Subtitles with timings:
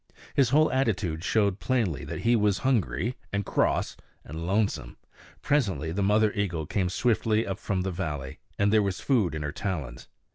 [0.33, 4.97] His whole attitude showed plainly that he was hungry and cross and lonesome.
[5.43, 9.43] Presently the mother eagle came swiftly up from the valley, and there was food in
[9.43, 10.07] her talons.